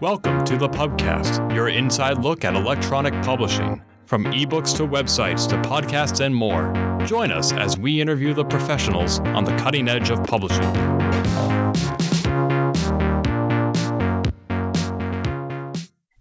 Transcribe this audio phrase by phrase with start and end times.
[0.00, 3.82] Welcome to the Pubcast, your inside look at electronic publishing.
[4.06, 6.72] From ebooks to websites to podcasts and more.
[7.04, 10.62] Join us as we interview the professionals on the cutting edge of publishing.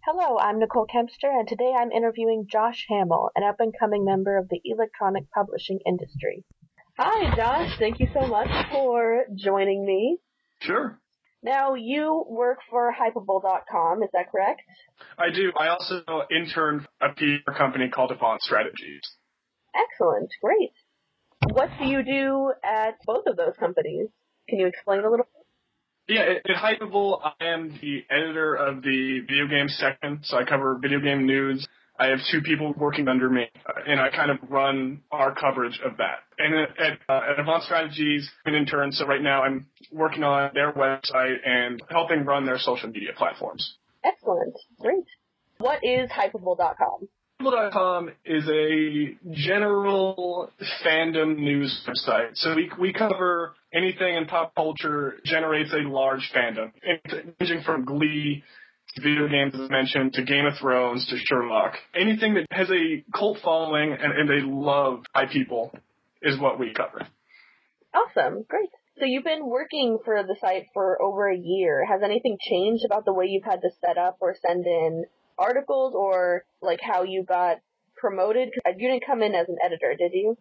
[0.03, 4.39] Hello, I'm Nicole Kempster, and today I'm interviewing Josh Hamel, an up and coming member
[4.39, 6.43] of the electronic publishing industry.
[6.97, 7.77] Hi, Josh.
[7.77, 10.17] Thank you so much for joining me.
[10.61, 10.99] Sure.
[11.47, 14.63] Now, you work for Hypable.com, is that correct?
[15.17, 15.53] I do.
[15.57, 18.99] I also intern at a PR company called Avant Strategies.
[19.73, 20.29] Excellent.
[20.43, 20.73] Great.
[21.53, 24.09] What do you do at both of those companies?
[24.49, 25.25] Can you explain a little?
[26.09, 30.43] Yeah, at, at Hypable, I am the editor of the video game section, so I
[30.43, 31.65] cover video game news
[31.99, 35.79] I have two people working under me, uh, and I kind of run our coverage
[35.83, 36.19] of that.
[36.37, 40.51] And at, uh, at Avant Strategies, I'm an intern, so right now I'm working on
[40.53, 43.77] their website and helping run their social media platforms.
[44.03, 44.55] Excellent.
[44.79, 45.05] Great.
[45.57, 47.07] What is hyperbole.com?
[47.41, 50.51] Hypable.com is a general
[50.83, 52.35] fandom news website.
[52.35, 56.71] So we, we cover anything in pop culture generates a large fandom,
[57.39, 58.43] ranging from Glee
[58.95, 61.73] video games, as mentioned, to Game of Thrones, to Sherlock.
[61.95, 65.71] Anything that has a cult following and, and they love by people
[66.21, 67.07] is what we cover.
[67.93, 68.45] Awesome.
[68.47, 68.69] Great.
[68.99, 71.85] So you've been working for the site for over a year.
[71.85, 75.05] Has anything changed about the way you've had to set up or send in
[75.37, 77.57] articles or like how you got
[77.95, 78.49] promoted?
[78.65, 80.37] You didn't come in as an editor, did you?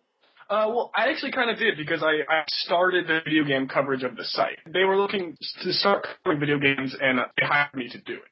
[0.49, 4.05] Uh, well, I actually kind of did because I, I started the video game coverage
[4.05, 4.59] of the site.
[4.73, 8.31] They were looking to start covering video games and they hired me to do it.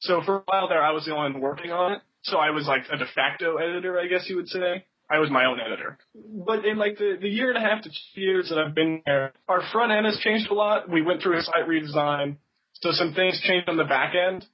[0.00, 2.02] So for a while there, I was the only one working on it.
[2.22, 4.84] So I was like a de facto editor, I guess you would say.
[5.08, 5.98] I was my own editor.
[6.14, 9.02] But in like the, the year and a half to two years that I've been
[9.06, 10.90] there, our front end has changed a lot.
[10.90, 12.36] We went through a site redesign.
[12.74, 14.44] So some things changed on the back end.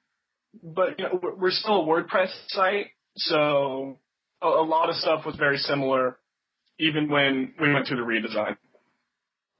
[0.63, 2.89] But you know, we're still a WordPress site.
[3.17, 3.99] So
[4.43, 6.19] a, a lot of stuff was very similar
[6.79, 8.57] even when we went through the redesign.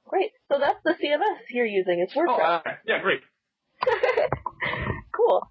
[0.05, 0.31] Great.
[0.51, 2.05] So that's the CMS you're using.
[2.05, 2.61] It's WordPress.
[2.65, 3.21] Oh, uh, yeah, great.
[5.15, 5.47] cool.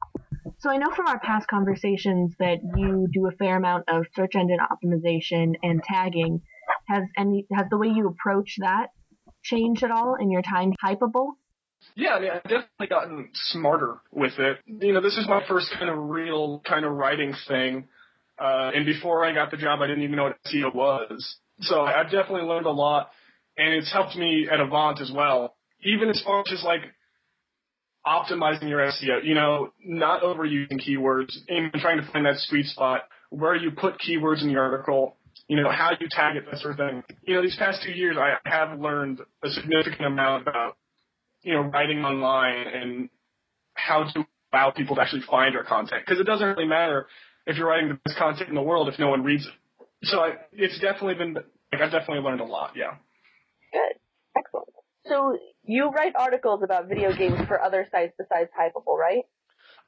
[0.63, 4.37] So I know from our past conversations that you do a fair amount of search
[4.37, 6.41] engine optimization and tagging.
[6.87, 8.91] Has any has the way you approach that
[9.43, 11.33] changed at all in your time hypable?
[11.97, 14.59] Yeah, I mean, I've definitely gotten smarter with it.
[14.67, 17.89] You know, this is my first kind of real kind of writing thing.
[18.39, 21.39] Uh, and before I got the job, I didn't even know what SEO was.
[21.63, 23.11] So I've definitely learned a lot,
[23.59, 25.57] and it's helped me at Avant as well.
[25.83, 26.83] Even as far as like
[28.07, 33.03] optimizing your SEO, you know, not overusing keywords and trying to find that sweet spot
[33.31, 35.17] where you put keywords in your article,
[35.49, 37.03] you know, how you tag it, that sort of thing.
[37.23, 40.77] You know, these past two years, I have learned a significant amount about,
[41.43, 43.09] you know, writing online and
[43.75, 46.03] how to allow people to actually find our content.
[46.05, 47.07] Because it doesn't really matter
[47.47, 49.87] if you're writing the best content in the world if no one reads it.
[50.05, 52.97] So I, it's definitely been, like, I've definitely learned a lot, yeah.
[53.73, 53.99] Good.
[54.37, 54.69] Excellent.
[55.07, 59.25] So you write articles about video games for other sites besides Hypable, right?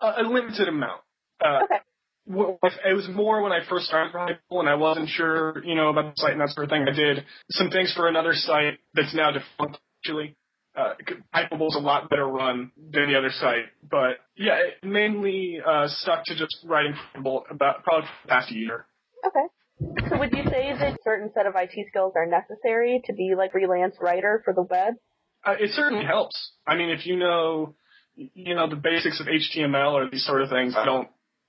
[0.00, 1.00] Uh, a limited amount.
[1.44, 1.80] Uh, okay.
[2.26, 5.90] It was more when I first started for Hypable and I wasn't sure, you know,
[5.90, 6.86] about the site and that sort of thing.
[6.88, 10.36] I did some things for another site that's now defunct, actually.
[10.76, 10.94] Uh,
[11.32, 16.24] Hypable's a lot better run than the other site, but yeah, it mainly uh, stuck
[16.24, 18.86] to just writing for about probably for the past year.
[19.24, 20.08] Okay.
[20.08, 23.52] So would you say that certain set of IT skills are necessary to be like
[23.52, 24.94] freelance writer for the web?
[25.44, 26.52] Uh, it certainly helps.
[26.66, 27.74] I mean, if you know,
[28.16, 31.08] you know, the basics of HTML or these sort of things, I don't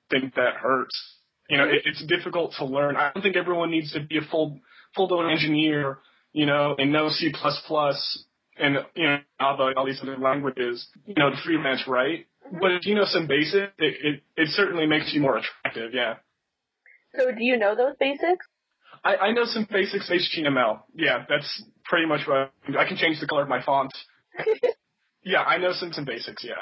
[0.09, 1.19] think that hurts.
[1.49, 2.97] You know, it, it's difficult to learn.
[2.97, 4.59] I don't think everyone needs to be a full,
[4.95, 5.99] full-blown engineer,
[6.33, 7.31] you know, and know C++
[8.57, 12.25] and, you know, Java and all these other languages, you know, to freelance, right?
[12.51, 16.15] But if you know some basic, it, it, it certainly makes you more attractive, yeah.
[17.17, 18.45] So do you know those basics?
[19.05, 20.79] I, I know some basics HTML.
[20.95, 23.95] Yeah, that's pretty much what I can change the color of my font.
[25.23, 26.43] yeah, I know some some basics.
[26.43, 26.55] Yeah.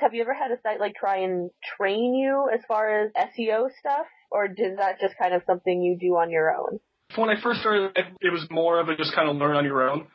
[0.00, 3.68] Have you ever had a site like try and train you as far as SEO
[3.78, 6.78] stuff, or is that just kind of something you do on your own?
[7.16, 9.88] When I first started, it was more of a just kind of learn on your
[9.88, 10.06] own,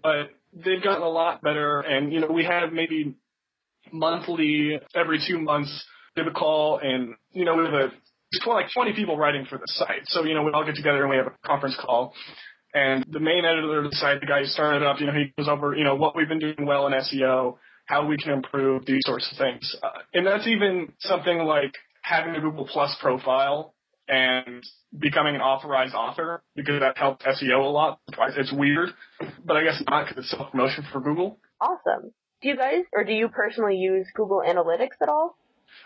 [0.00, 1.80] but they've gotten a lot better.
[1.80, 3.16] And you know, we have maybe
[3.92, 5.84] monthly, every two months,
[6.16, 7.88] give a call, and you know, we have a
[8.32, 10.06] there's like 20 people writing for the site.
[10.06, 12.14] So, you know, we all get together and we have a conference call.
[12.74, 15.12] And the main editor of the site, the guy who started it up, you know,
[15.12, 18.32] he goes over, you know, what we've been doing well in SEO, how we can
[18.32, 19.74] improve these sorts of things.
[19.82, 21.72] Uh, and that's even something like
[22.02, 23.74] having a Google Plus profile
[24.06, 24.62] and
[24.98, 28.00] becoming an authorized author because that helped SEO a lot.
[28.36, 28.90] It's weird,
[29.44, 31.38] but I guess not because it's self promotion for Google.
[31.60, 32.12] Awesome.
[32.42, 35.36] Do you guys, or do you personally use Google Analytics at all?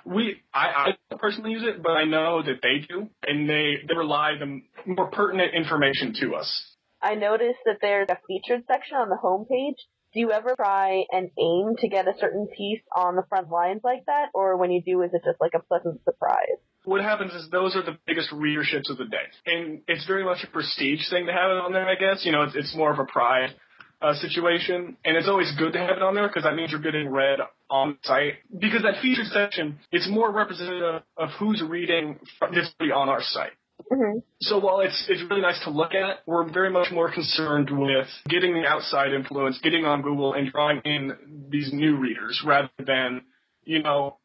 [0.05, 3.96] We, I, I personally use it, but I know that they do, and they, they
[3.96, 6.76] rely the more pertinent information to us.
[7.00, 9.76] I noticed that there's a featured section on the homepage.
[10.14, 13.81] Do you ever try and aim to get a certain piece on the front lines
[13.82, 16.61] like that, or when you do, is it just like a pleasant surprise?
[16.85, 20.44] What happens is those are the biggest readerships of the day, and it's very much
[20.44, 21.88] a prestige thing to have it on there.
[21.88, 23.55] I guess you know it's, it's more of a pride
[24.02, 26.81] uh, situation, and it's always good to have it on there because that means you're
[26.81, 27.38] getting read
[27.70, 28.34] on site.
[28.58, 32.19] Because that featured section, it's more representative of who's reading
[32.52, 33.52] this on our site.
[33.90, 34.19] Mm-hmm.
[34.40, 38.06] So while it's it's really nice to look at, we're very much more concerned with
[38.28, 43.22] getting the outside influence, getting on Google, and drawing in these new readers rather than
[43.64, 44.19] you know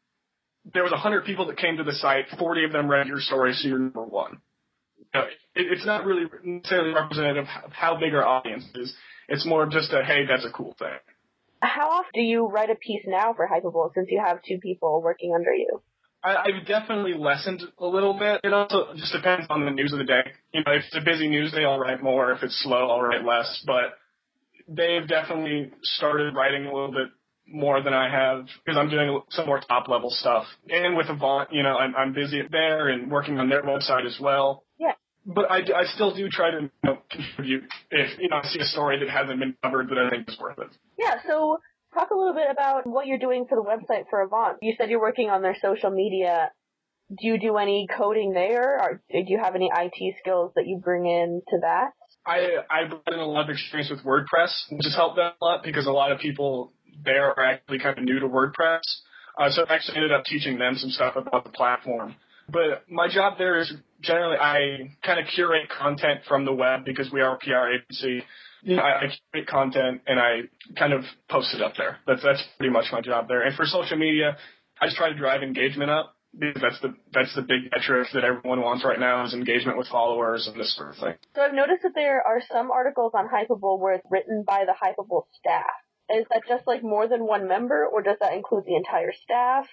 [0.74, 3.20] there was a hundred people that came to the site, forty of them read your
[3.20, 4.38] story, so you're number one.
[5.14, 8.94] Know, it, it's not really necessarily representative of how big our audience is.
[9.28, 10.98] It's more just a hey, that's a cool thing.
[11.60, 15.02] How often do you write a piece now for Hypable since you have two people
[15.02, 15.82] working under you?
[16.22, 18.40] I, I've definitely lessened a little bit.
[18.44, 20.22] It also just depends on the news of the day.
[20.52, 22.32] You know, if it's a busy news day, I'll write more.
[22.32, 23.62] If it's slow, I'll write less.
[23.66, 23.98] But
[24.68, 27.08] they've definitely started writing a little bit
[27.46, 30.44] more than I have because I'm doing some more top level stuff.
[30.68, 34.18] And with Avant, you know, I'm, I'm busy there and working on their website as
[34.20, 34.64] well.
[35.28, 38.60] But I, I still do try to you know, contribute if you know I see
[38.60, 40.68] a story that hasn't been covered that I think is worth it.
[40.98, 41.58] Yeah, so
[41.92, 44.56] talk a little bit about what you're doing for the website for Avant.
[44.62, 46.50] You said you're working on their social media.
[47.10, 50.80] Do you do any coding there, or do you have any IT skills that you
[50.82, 51.90] bring in to that?
[52.26, 55.44] I I brought in a lot of experience with WordPress, which has helped them a
[55.44, 56.72] lot because a lot of people
[57.04, 58.80] there are actually kind of new to WordPress.
[59.38, 62.16] Uh, so I actually ended up teaching them some stuff about the platform.
[62.50, 67.10] But my job there is generally I kind of curate content from the web because
[67.12, 68.24] we are a PR agency.
[68.66, 70.42] I, I curate content and I
[70.76, 71.98] kind of post it up there.
[72.06, 73.42] That's that's pretty much my job there.
[73.42, 74.36] And for social media,
[74.80, 78.24] I just try to drive engagement up because that's the that's the big metric that
[78.24, 81.14] everyone wants right now is engagement with followers and this sort of thing.
[81.34, 84.74] So I've noticed that there are some articles on Hypable where it's written by the
[84.74, 85.64] Hypable staff.
[86.10, 89.66] Is that just like more than one member, or does that include the entire staff?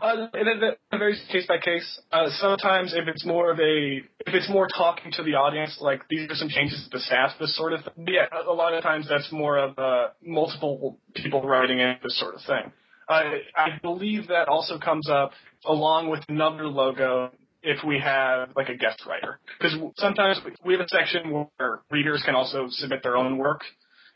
[0.00, 2.00] Uh, it, it, varies case by case.
[2.12, 6.02] Uh, sometimes if it's more of a, if it's more talking to the audience, like
[6.08, 8.06] these are some changes to the staff, this sort of thing.
[8.08, 12.36] Yeah, a lot of times that's more of uh, multiple people writing in this sort
[12.36, 12.72] of thing.
[13.08, 15.32] I, I believe that also comes up
[15.64, 19.38] along with another logo if we have like a guest writer.
[19.58, 23.62] Because sometimes we have a section where readers can also submit their own work,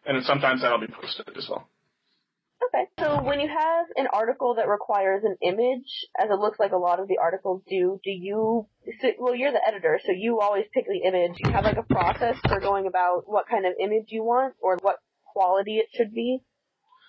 [0.06, 1.68] and sometimes that'll be posted as well.
[2.64, 2.88] Okay.
[2.98, 6.76] So when you have an article that requires an image, as it looks like a
[6.76, 8.66] lot of the articles do, do you,
[9.02, 11.32] so, well, you're the editor, so you always pick the image.
[11.36, 14.54] Do you have like a process for going about what kind of image you want
[14.60, 16.40] or what quality it should be?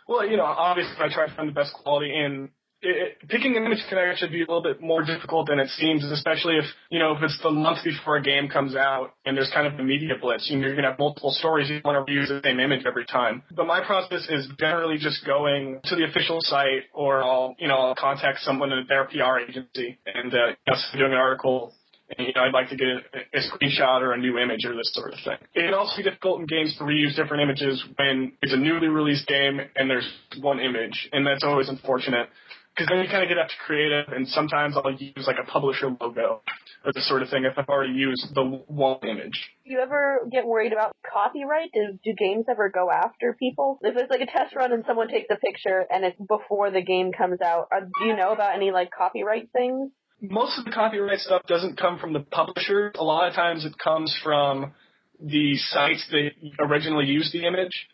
[0.08, 2.50] Well, you know, obviously I try to find the best quality in
[2.82, 6.04] it, picking an image can actually be a little bit more difficult than it seems,
[6.06, 9.52] especially if you know if it's the month before a game comes out and there's
[9.54, 10.50] kind of a media blitz.
[10.50, 11.70] You know, you're gonna have multiple stories.
[11.70, 13.42] You want to use the same image every time.
[13.56, 17.78] But my process is generally just going to the official site, or I'll you know
[17.78, 21.74] I'll contact someone at their PR agency and uh, you know, doing an article.
[22.18, 24.90] And, you know, I'd like to get a screenshot or a new image or this
[24.94, 25.36] sort of thing.
[25.54, 28.88] It can also be difficult in games to reuse different images when it's a newly
[28.88, 30.10] released game and there's
[30.40, 32.30] one image, and that's always unfortunate
[32.78, 35.50] because then you kind of get up to creative, and sometimes I'll use like a
[35.50, 36.42] publisher logo
[36.86, 39.50] or this sort of thing if I've already used the wall image.
[39.66, 41.72] Do you ever get worried about copyright?
[41.74, 43.80] Do, do games ever go after people?
[43.82, 46.82] If it's like a test run and someone takes a picture and it's before the
[46.82, 49.92] game comes out, are, do you know about any like copyright things?
[50.22, 52.92] Most of the copyright stuff doesn't come from the publisher.
[52.96, 54.74] A lot of times it comes from
[55.20, 56.30] the sites that
[56.60, 57.88] originally used the image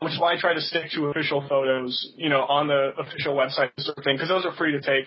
[0.00, 3.34] which is why I try to stick to official photos, you know, on the official
[3.34, 5.06] website sort of thing, because those are free to take.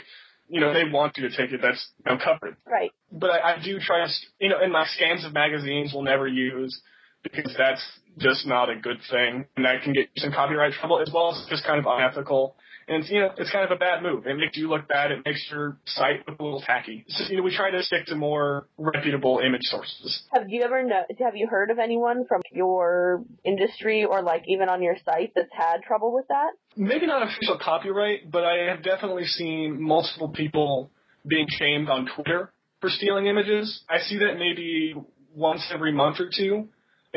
[0.50, 2.56] You know, they want you to take it, that's you know, covered.
[2.66, 2.92] Right.
[3.12, 6.26] But I, I do try to, you know, in my scans of magazines, we'll never
[6.26, 6.80] use
[7.22, 7.86] because that's
[8.18, 11.32] just not a good thing, and that can get you some copyright trouble as well
[11.32, 12.56] as just kind of unethical
[12.88, 14.26] and it's, you know, it's kind of a bad move.
[14.26, 15.12] It makes you look bad.
[15.12, 17.04] It makes your site look a little tacky.
[17.10, 20.24] So, you know, we try to stick to more reputable image sources.
[20.32, 24.70] Have you ever know, have you heard of anyone from your industry or like even
[24.70, 26.52] on your site that's had trouble with that?
[26.78, 30.90] Maybe not official copyright, but I have definitely seen multiple people
[31.28, 33.84] being shamed on Twitter for stealing images.
[33.90, 34.96] I see that maybe
[35.36, 36.70] once every month or two.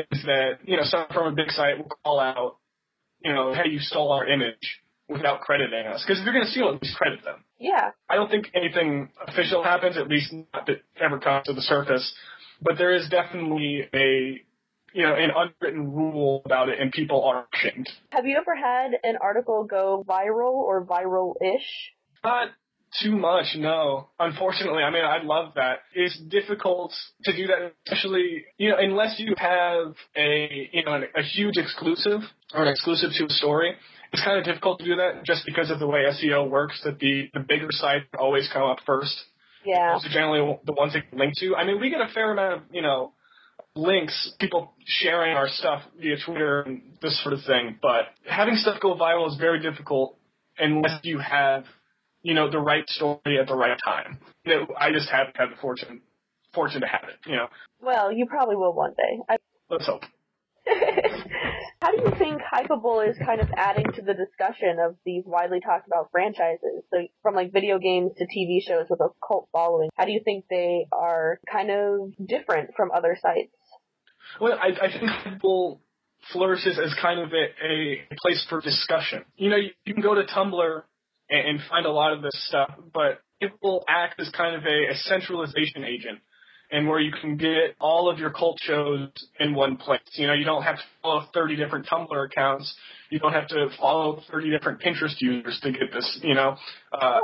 [0.09, 2.57] Is that you know someone from a big site will call out,
[3.23, 4.80] you know, hey, you stole our image
[5.11, 6.03] without crediting us.
[6.05, 7.43] Because if you're going to steal it, at least credit them.
[7.59, 7.91] Yeah.
[8.09, 12.13] I don't think anything official happens, at least not that ever comes to the surface.
[12.61, 14.41] But there is definitely a
[14.93, 17.89] you know, an unwritten rule about it, and people are ashamed.
[18.09, 21.93] Have you ever had an article go viral or viral-ish?
[22.23, 22.49] Not
[23.01, 24.09] too much, no.
[24.19, 25.79] Unfortunately, I mean, I love that.
[25.93, 31.23] It's difficult to do that, especially, you know, unless you have a, you know, a
[31.23, 32.19] huge exclusive
[32.53, 33.75] or an exclusive to a story.
[34.11, 36.99] It's kind of difficult to do that just because of the way SEO works, that
[36.99, 39.15] the, the bigger sites always come up first.
[39.65, 39.93] Yeah.
[39.93, 41.55] Those are generally the ones that link to.
[41.55, 43.13] I mean, we get a fair amount of, you know,
[43.75, 48.81] links, people sharing our stuff via Twitter and this sort of thing, but having stuff
[48.81, 50.17] go viral is very difficult
[50.57, 51.63] unless you have
[52.23, 54.19] you know, the right story at the right time.
[54.45, 56.01] You know, I just haven't had the fortune
[56.53, 57.47] fortune to have it, you know.
[57.81, 59.19] Well, you probably will one day.
[59.29, 59.37] I-
[59.69, 60.03] Let's hope.
[61.81, 65.59] How do you think Hypable is kind of adding to the discussion of these widely
[65.59, 66.83] talked about franchises?
[66.91, 70.21] So from like video games to TV shows with a cult following, how do you
[70.23, 73.51] think they are kind of different from other sites?
[74.39, 75.79] Well, I, I think Hypable
[76.31, 79.25] flourishes as kind of a, a place for discussion.
[79.35, 80.83] You know, you, you can go to Tumblr
[81.31, 84.63] and, and find a lot of this stuff, but it will act as kind of
[84.65, 86.19] a, a centralization agent
[86.71, 89.09] and where you can get all of your cult shows
[89.39, 89.99] in one place.
[90.13, 92.73] You know, you don't have to follow 30 different Tumblr accounts.
[93.09, 96.55] You don't have to follow 30 different Pinterest users to get this, you know.
[96.93, 97.19] Uh,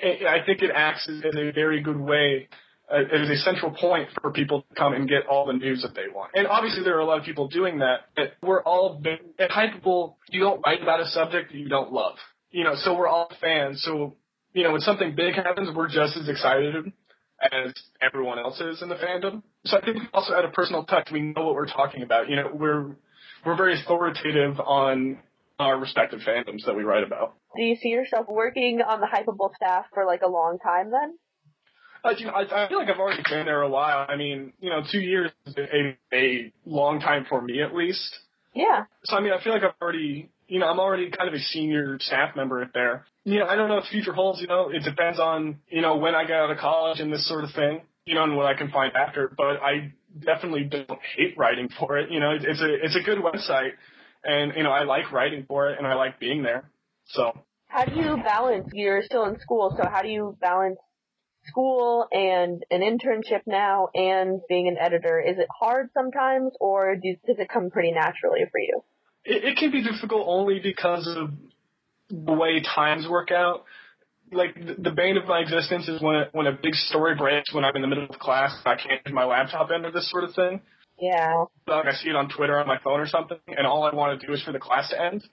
[0.00, 2.48] I think it acts as a very good way,
[2.92, 5.94] uh, as a central point for people to come and get all the news that
[5.94, 6.32] they want.
[6.34, 9.00] And obviously there are a lot of people doing that, but we're all,
[9.38, 12.16] at Hypable, you don't write about a subject that you don't love
[12.54, 13.82] you know, so we're all fans.
[13.84, 14.14] So,
[14.52, 16.92] you know, when something big happens, we're just as excited
[17.40, 19.42] as everyone else is in the fandom.
[19.64, 22.28] So I think also at a personal touch, we know what we're talking about.
[22.28, 22.96] You know, we're
[23.44, 25.18] we're very authoritative on
[25.58, 27.34] our respective fandoms that we write about.
[27.56, 31.18] Do you see yourself working on the Hypable staff for like a long time then?
[32.04, 34.04] Uh, you know, I, I feel like I've already been there a while.
[34.08, 38.18] I mean, you know, two years is a, a long time for me at least.
[38.54, 38.84] Yeah.
[39.04, 41.40] So I mean, I feel like I've already you know, I'm already kind of a
[41.40, 43.06] senior staff member at there.
[43.24, 45.96] You know, I don't know what future holds, you know, it depends on, you know,
[45.96, 48.46] when I get out of college and this sort of thing, you know, and what
[48.46, 52.12] I can find after, but I definitely don't hate writing for it.
[52.12, 53.72] You know, it's a, it's a good website
[54.22, 56.70] and, you know, I like writing for it and I like being there.
[57.06, 57.32] So.
[57.66, 60.78] How do you balance, you're still in school, so how do you balance
[61.46, 65.18] school and an internship now and being an editor?
[65.18, 68.84] Is it hard sometimes or do, does it come pretty naturally for you?
[69.24, 71.30] It, it can be difficult only because of
[72.10, 73.64] the way times work out.
[74.32, 77.54] Like the, the bane of my existence is when a, when a big story breaks
[77.54, 79.92] when I'm in the middle of class and I can't use my laptop in or
[79.92, 80.60] this sort of thing.
[80.98, 81.44] Yeah.
[81.66, 84.20] Like I see it on Twitter on my phone or something, and all I want
[84.20, 85.24] to do is for the class to end.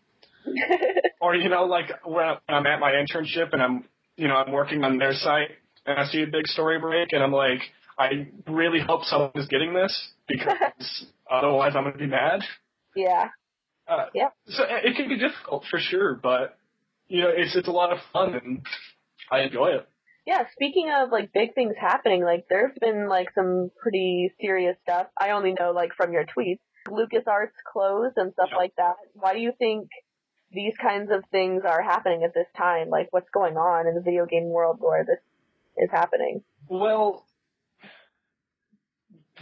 [1.21, 3.85] or you know, like when I'm at my internship and I'm
[4.17, 5.49] you know I'm working on their site
[5.85, 7.61] and I see a big story break and I'm like,
[7.97, 12.41] I really hope someone is getting this because otherwise I'm gonna be mad.
[12.95, 13.29] Yeah.
[13.91, 14.29] Uh, yeah.
[14.47, 16.57] So it can be difficult for sure, but
[17.07, 18.65] you know, it's it's a lot of fun and
[19.29, 19.87] I enjoy it.
[20.25, 25.07] Yeah, speaking of like big things happening, like there's been like some pretty serious stuff.
[25.19, 26.59] I only know like from your tweets.
[26.87, 28.95] LucasArts closed and stuff like that.
[29.13, 29.89] Why do you think
[30.51, 32.89] these kinds of things are happening at this time?
[32.89, 35.19] Like what's going on in the video game world where this
[35.77, 36.43] is happening?
[36.69, 37.25] Well,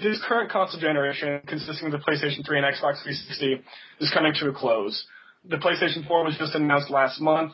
[0.01, 3.61] this current console generation, consisting of the PlayStation 3 and Xbox 360,
[3.99, 5.05] is coming to a close.
[5.47, 7.53] The PlayStation 4 was just announced last month.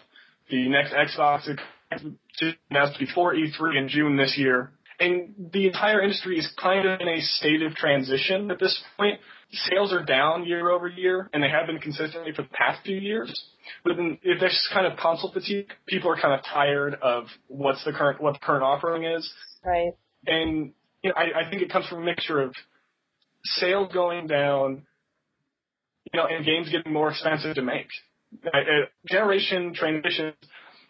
[0.50, 1.48] The next Xbox
[1.92, 4.72] is announced before E3 in June this year.
[5.00, 9.20] And the entire industry is kind of in a state of transition at this point.
[9.52, 12.98] Sales are down year over year, and they have been consistently for the past few
[12.98, 13.46] years.
[13.84, 17.92] But if there's kind of console fatigue, people are kind of tired of what's the
[17.92, 19.32] current what the current offering is.
[19.64, 19.92] Right.
[20.28, 20.74] And
[21.06, 22.56] you know, I, I think it comes from a mixture of
[23.44, 24.82] sales going down,
[26.12, 27.86] you know, and games getting more expensive to make.
[28.44, 30.34] Uh, generation transitions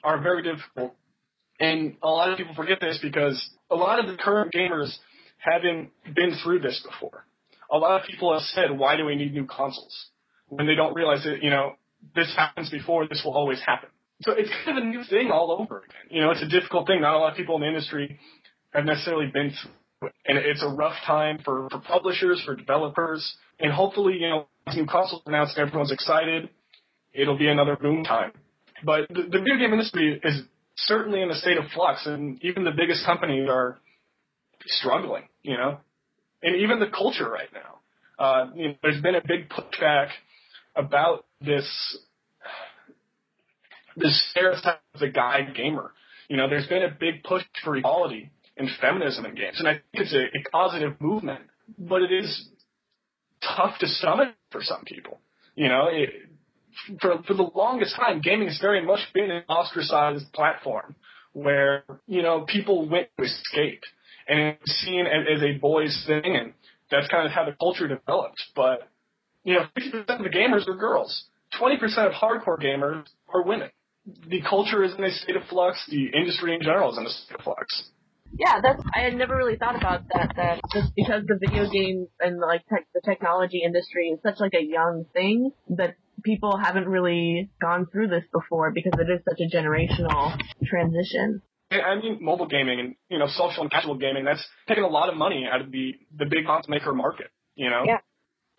[0.05, 0.95] are very difficult,
[1.59, 4.95] and a lot of people forget this because a lot of the current gamers
[5.37, 7.25] haven't been through this before.
[7.69, 10.11] A lot of people have said, "Why do we need new consoles?"
[10.47, 11.73] When they don't realize that, you know,
[12.15, 13.89] this happens before, this will always happen.
[14.21, 16.07] So it's kind of a new thing all over again.
[16.09, 17.01] You know, it's a difficult thing.
[17.01, 18.17] Not a lot of people in the industry
[18.71, 23.71] have necessarily been through and it's a rough time for, for publishers, for developers, and
[23.71, 26.49] hopefully, you know, once new consoles announced and everyone's excited,
[27.13, 28.31] it'll be another boom time.
[28.83, 30.41] But the, the video game industry is
[30.75, 33.77] certainly in a state of flux, and even the biggest companies are
[34.65, 35.79] struggling, you know,
[36.43, 37.79] and even the culture right now.
[38.17, 40.09] Uh, you know, there's been a big pushback
[40.75, 41.97] about this
[43.97, 45.91] this stereotype of the guy gamer.
[46.27, 49.59] You know, there's been a big push for equality and feminism in games.
[49.59, 51.41] And I think it's a, a positive movement,
[51.77, 52.49] but it is
[53.41, 55.19] tough to stomach for some people.
[55.55, 56.09] You know, it,
[57.01, 60.95] for for the longest time, gaming has very much been an ostracized platform
[61.33, 63.81] where, you know, people went to escape
[64.27, 66.53] and it's seen as, as a boys thing and
[66.89, 68.41] that's kind of how the culture developed.
[68.55, 68.87] But,
[69.43, 71.25] you know, 50% of the gamers are girls.
[71.59, 71.75] 20%
[72.07, 73.69] of hardcore gamers are women.
[74.27, 75.83] The culture is in a state of flux.
[75.89, 77.89] The industry in general is in a state of flux.
[78.37, 80.33] Yeah, that's I had never really thought about that.
[80.35, 84.53] That just because the video game and like tech, the technology industry is such like
[84.53, 89.39] a young thing that people haven't really gone through this before because it is such
[89.39, 91.41] a generational transition.
[91.71, 94.25] I mean, mobile gaming and you know, social and casual gaming.
[94.25, 97.27] That's taking a lot of money out of the the big console maker market.
[97.55, 97.99] You know, Yeah.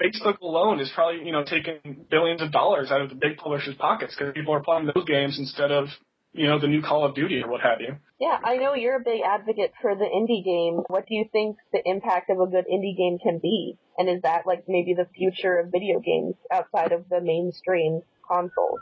[0.03, 3.77] Facebook alone is probably you know taking billions of dollars out of the big publishers'
[3.77, 5.89] pockets because people are playing those games instead of
[6.37, 7.97] you know the new Call of Duty or what have you.
[8.21, 10.83] Yeah, I know you're a big advocate for the indie game.
[10.89, 13.79] What do you think the impact of a good indie game can be?
[13.99, 18.81] And is that like maybe the future of video games outside of the mainstream consoles?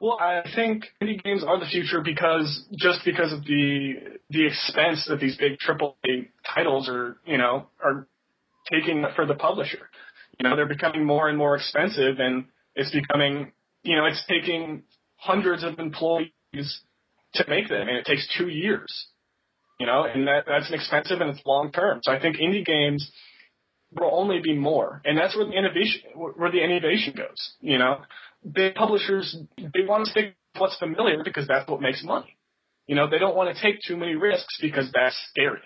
[0.00, 3.94] Well, I think indie games are the future because just because of the
[4.30, 8.06] the expense that these big AAA titles are, you know, are
[8.70, 9.88] taking for the publisher.
[10.38, 12.44] You know, they're becoming more and more expensive, and
[12.74, 14.82] it's becoming, you know, it's taking
[15.16, 16.80] hundreds of employees
[17.36, 19.06] to make them, and it takes two years.
[19.78, 22.00] You know, and that that's expensive and it's long term.
[22.02, 23.10] So I think indie games
[23.92, 27.54] will only be more, and that's where the innovation where the innovation goes.
[27.60, 27.98] You know,
[28.50, 32.36] big publishers they want to stick with what's familiar because that's what makes money.
[32.86, 35.62] You know, they don't want to take too many risks because that's scary.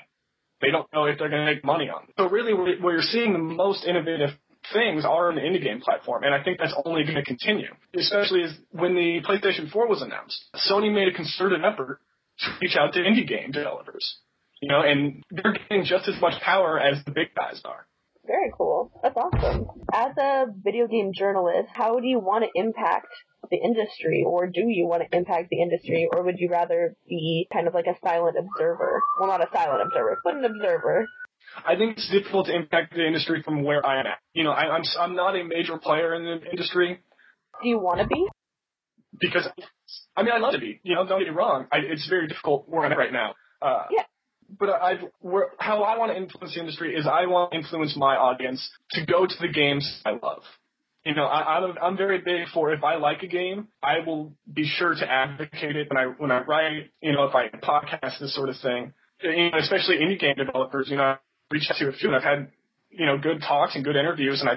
[0.61, 2.15] They don't know if they're going to make money on it.
[2.19, 4.31] So really, where you're seeing the most innovative
[4.73, 7.75] things are on the indie game platform, and I think that's only going to continue.
[7.97, 12.01] Especially as when the PlayStation 4 was announced, Sony made a concerted effort
[12.41, 14.19] to reach out to indie game developers.
[14.61, 17.87] You know, and they're getting just as much power as the big guys are.
[18.27, 18.93] Very cool.
[19.03, 19.67] That's awesome.
[19.93, 23.09] As a video game journalist, how do you want to impact
[23.51, 27.49] the industry, or do you want to impact the industry, or would you rather be
[27.53, 29.01] kind of like a silent observer?
[29.19, 31.07] Well, not a silent observer, but an observer.
[31.67, 34.19] I think it's difficult to impact the industry from where I am at.
[34.35, 37.01] You know, I, I'm I'm not a major player in the industry
[37.63, 38.27] Do you want to be?
[39.19, 39.49] because
[40.17, 40.81] I mean I'd love to be.
[40.83, 41.67] You know, don't get me wrong.
[41.73, 43.35] I, it's very difficult where I'm at right now.
[43.61, 44.05] Uh, Yeah.
[44.59, 47.97] But I, where, how I want to influence the industry is I want to influence
[47.97, 50.43] my audience to go to the games I love.
[51.05, 54.35] You know, I, I'm I'm very big for if I like a game, I will
[54.53, 56.91] be sure to advocate it when I when I write.
[57.01, 58.93] You know, if I podcast this sort of thing.
[59.23, 60.89] You know, especially indie game developers.
[60.91, 61.17] You know,
[61.51, 62.51] reached out to a few, and I've had
[62.91, 64.55] you know good talks and good interviews, and I,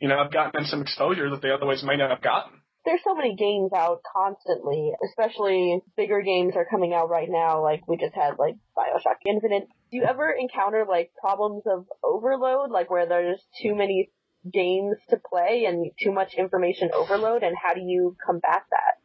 [0.00, 2.60] you know, I've gotten them some exposure that they otherwise might not have gotten.
[2.84, 7.62] There's so many games out constantly, especially bigger games are coming out right now.
[7.62, 9.68] Like we just had like Bioshock Infinite.
[9.90, 14.10] Do you ever encounter like problems of overload, like where there's too many
[14.52, 18.98] games to play and too much information overload, and how do you combat that?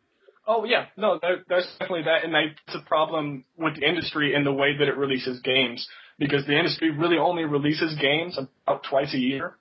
[0.47, 4.33] Oh yeah, no, there, there's definitely that, and I, it's a problem with the industry
[4.33, 5.85] in the way that it releases games
[6.19, 9.55] because the industry really only releases games about twice a year,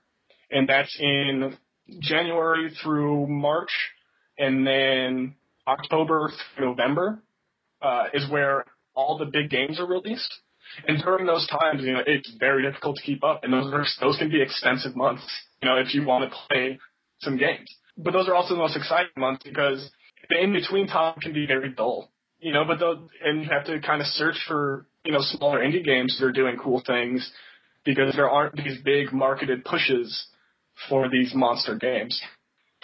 [0.50, 1.56] and that's in
[2.00, 3.70] January through March,
[4.38, 5.34] and then
[5.66, 7.22] October through November
[7.82, 8.64] uh, is where
[8.94, 10.34] all the big games are released.
[10.86, 13.84] And during those times, you know, it's very difficult to keep up, and those are,
[14.00, 15.24] those can be expensive months,
[15.62, 16.78] you know, if you want to play
[17.20, 17.68] some games.
[17.96, 19.90] But those are also the most exciting months because
[20.28, 22.64] the in between time can be very dull, you know.
[22.64, 26.16] But they'll and you have to kind of search for you know smaller indie games
[26.18, 27.30] that are doing cool things
[27.84, 30.26] because there aren't these big marketed pushes
[30.88, 32.20] for these monster games.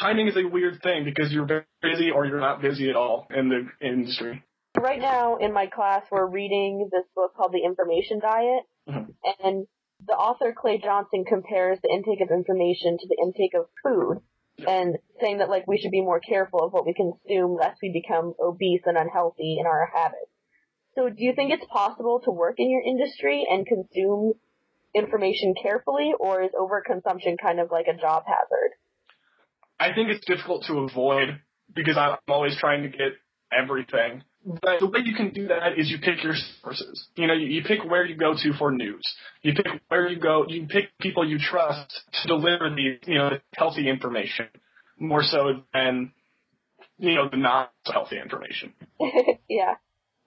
[0.00, 3.26] Timing is a weird thing because you're very busy or you're not busy at all
[3.34, 4.42] in the industry.
[4.78, 9.14] Right now in my class, we're reading this book called The Information Diet, Mhm.
[9.44, 9.66] and
[10.06, 14.22] the author Clay Johnson compares the intake of information to the intake of food,
[14.66, 17.90] and saying that like we should be more careful of what we consume lest we
[17.90, 20.30] become obese and unhealthy in our habits.
[20.94, 24.34] So, do you think it's possible to work in your industry and consume
[24.94, 28.72] information carefully, or is overconsumption kind of like a job hazard?
[29.80, 31.40] I think it's difficult to avoid
[31.74, 33.12] because I'm always trying to get
[33.52, 34.22] everything.
[34.44, 37.06] But the way you can do that is you pick your sources.
[37.16, 39.02] You know, you, you pick where you go to for news.
[39.42, 40.46] You pick where you go.
[40.48, 44.48] You pick people you trust to deliver the you know healthy information
[44.98, 46.12] more so than
[46.98, 48.72] you know the not healthy information.
[49.48, 49.74] yeah.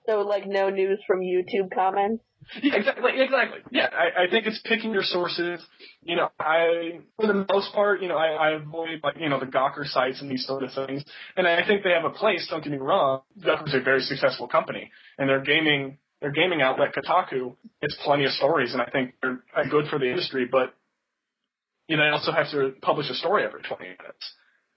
[0.07, 2.23] So, like, no news from YouTube comments.
[2.61, 3.11] Yeah, exactly.
[3.15, 3.59] Exactly.
[3.71, 5.61] Yeah, I, I think it's picking your sources.
[6.03, 9.39] You know, I for the most part, you know, I, I avoid like you know
[9.39, 11.03] the Gawker sites and these sort of things,
[11.35, 12.47] and I think they have a place.
[12.49, 13.21] Don't get me wrong.
[13.39, 18.31] Gawker's a very successful company, and their gaming their gaming outlet Kotaku gets plenty of
[18.31, 20.47] stories, and I think they're uh, good for the industry.
[20.49, 20.73] But
[21.87, 24.33] you know, they also have to publish a story every 20 minutes.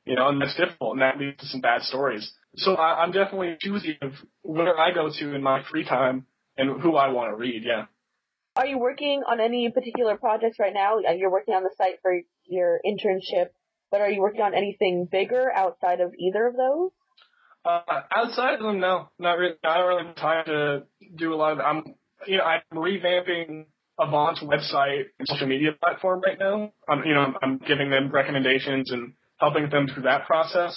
[0.09, 2.33] You know, and that's difficult, and that leads to some bad stories.
[2.57, 6.81] So I, I'm definitely choosy of where I go to in my free time and
[6.81, 7.63] who I want to read.
[7.65, 7.85] Yeah.
[8.57, 10.99] Are you working on any particular projects right now?
[10.99, 12.13] Uh, You're working on the site for
[12.47, 13.49] your internship,
[13.91, 16.91] but are you working on anything bigger outside of either of those?
[17.65, 17.81] Uh,
[18.17, 19.57] outside of them, no, not really.
[19.63, 20.83] I don't really have time to
[21.17, 21.59] do a lot of.
[21.61, 21.95] I'm,
[22.27, 23.67] you know, I'm revamping
[24.01, 26.73] Avant's website and social media platform right now.
[26.89, 30.77] I'm, you know, I'm giving them recommendations and helping them through that process.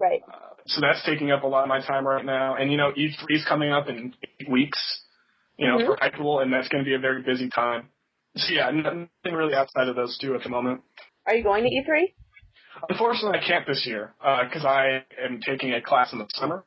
[0.00, 0.20] Right.
[0.32, 2.54] Uh, so that's taking up a lot of my time right now.
[2.56, 4.78] And you know, E3 is coming up in eight weeks.
[5.56, 5.86] You know, Mhm.
[5.86, 7.88] for Hypable, and that's going to be a very busy time.
[8.36, 10.82] So yeah, nothing really outside of those two at the moment.
[11.26, 12.14] Are you going to E E3?
[12.88, 16.64] Unfortunately, I can't this year because I am taking a class in the summer.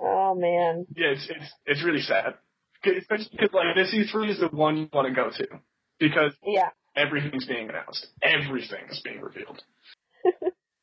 [0.00, 0.86] Oh man.
[0.96, 2.34] Yeah, it's it's it's really sad.
[2.82, 5.46] Especially because like this E3 is the one you want to go to
[5.98, 6.70] because Yeah.
[6.96, 9.62] everything's being announced, everything is being revealed.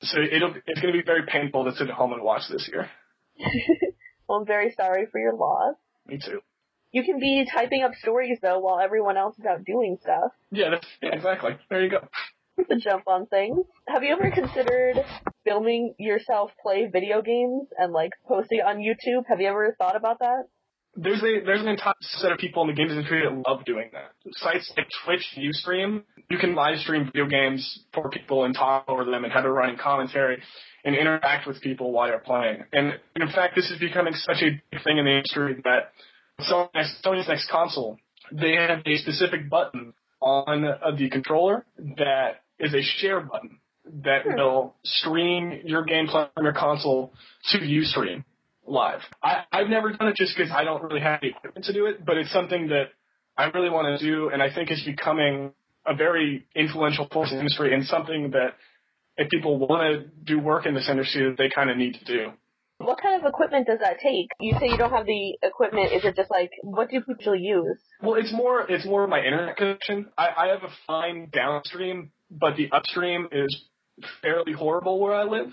[0.02, 2.70] So it'll it's going to be very painful to sit at home and watch this
[2.72, 2.90] year.
[4.32, 5.76] Well, I'm very sorry for your loss.
[6.08, 6.40] Me too.
[6.94, 10.32] You can be typing up stories though while everyone else is out doing stuff.
[10.52, 11.58] Yeah, that's, yeah, exactly.
[11.70, 12.08] There you go.
[12.70, 13.66] The jump on things.
[13.90, 15.04] Have you ever considered
[15.44, 19.24] filming yourself play video games and like posting on YouTube?
[19.28, 20.44] Have you ever thought about that?
[20.96, 23.90] There's a there's an entire set of people in the games industry that love doing
[23.94, 24.12] that.
[24.34, 29.06] Sites like Twitch, Ustream, you can live stream video games for people and talk over
[29.06, 30.42] them and have a running commentary
[30.84, 32.64] and interact with people while you're playing.
[32.74, 35.92] And in fact, this is becoming such a big thing in the industry that
[36.42, 37.98] Sony's, Sony's next console,
[38.32, 40.62] they have a specific button on
[40.98, 41.66] the controller
[41.98, 43.60] that is a share button
[44.04, 44.36] that Hmm.
[44.36, 47.14] will stream your gameplay from your console
[47.52, 48.24] to Ustream
[48.72, 49.02] live.
[49.22, 51.86] I, I've never done it just because I don't really have the equipment to do
[51.88, 52.86] it, but it's something that
[53.38, 55.52] I really want to do, and I think is becoming
[55.86, 58.56] a very influential force in the industry and something that
[59.18, 62.06] if people want to do work in this industry that they kind of need to
[62.06, 62.32] do.
[62.78, 64.28] What kind of equipment does that take?
[64.40, 65.92] You say you don't have the equipment.
[65.94, 67.78] Is it just like what do people use?
[68.02, 70.08] Well, it's more it's more my internet connection.
[70.18, 73.66] I, I have a fine downstream, but the upstream is
[74.24, 75.52] fairly horrible where I live,